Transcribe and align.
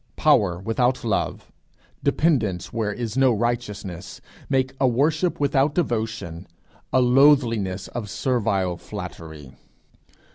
Power 0.15 0.57
without 0.59 1.03
love, 1.03 1.51
dependence 2.03 2.73
where 2.73 2.91
is 2.91 3.15
no 3.15 3.31
righteousness, 3.31 4.19
wake 4.49 4.73
a 4.79 4.87
worship 4.87 5.39
without 5.39 5.75
devotion, 5.75 6.47
a 6.91 7.01
loathliness 7.01 7.87
of 7.89 8.09
servile 8.09 8.77
flattery. 8.77 9.53